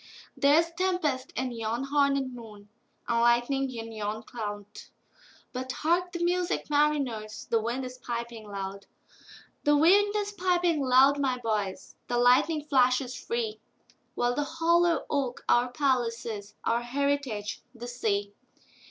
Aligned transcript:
There's 0.35 0.71
tempest 0.71 1.31
in 1.35 1.51
yon 1.51 1.89
hornèd 1.93 2.33
moon, 2.33 2.69
And 3.07 3.19
lightning 3.21 3.69
in 3.71 3.91
yon 3.91 4.23
cloud:But 4.23 5.71
hark 5.73 6.11
the 6.11 6.23
music, 6.23 6.71
mariners! 6.71 7.45
The 7.51 7.61
wind 7.61 7.85
is 7.85 7.99
piping 7.99 8.49
loud; 8.49 8.87
The 9.63 9.77
wind 9.77 10.15
is 10.15 10.31
piping 10.31 10.81
loud, 10.81 11.19
my 11.19 11.37
boys, 11.37 11.93
The 12.07 12.17
lightning 12.17 12.63
flashes 12.63 13.15
free—While 13.15 14.33
the 14.33 14.43
hollow 14.43 15.05
oak 15.07 15.45
our 15.47 15.69
palace 15.71 16.25
is, 16.25 16.55
Our 16.63 16.81
heritage 16.81 17.61
the 17.75 17.87
sea. 17.87 18.33